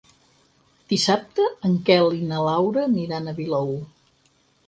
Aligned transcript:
Dissabte 0.93 1.45
en 1.69 1.75
Quel 1.89 2.15
i 2.21 2.23
na 2.31 2.41
Laura 2.47 2.85
aniran 2.93 3.27
a 3.27 3.35
Vilaür. 3.43 3.79